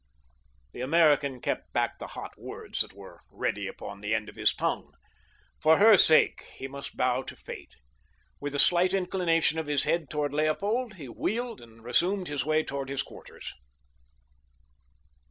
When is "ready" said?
3.29-3.67